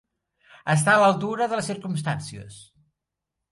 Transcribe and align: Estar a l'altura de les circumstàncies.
Estar 0.73 0.95
a 0.97 1.03
l'altura 1.03 1.49
de 1.53 1.61
les 1.61 1.71
circumstàncies. 1.73 2.61